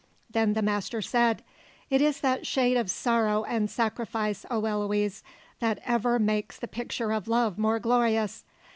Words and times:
Then 0.31 0.53
the 0.53 0.63
Master 0.63 0.99
said: 0.99 1.43
"It 1.91 2.01
is 2.01 2.21
that 2.21 2.47
shade 2.47 2.75
of 2.75 2.89
sorrow 2.89 3.43
and 3.43 3.69
sacrifice, 3.69 4.47
O 4.49 4.65
Eloise, 4.65 5.21
that 5.59 5.77
ever 5.85 6.17
makes 6.17 6.57
the 6.57 6.67
picture 6.67 7.13
of 7.13 7.27
love 7.27 7.59
more 7.59 7.77
glorious. 7.77 8.43